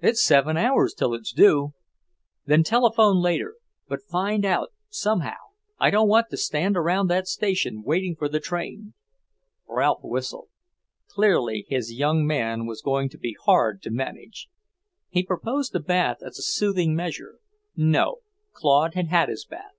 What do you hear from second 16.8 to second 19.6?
measure. No, Claude had had his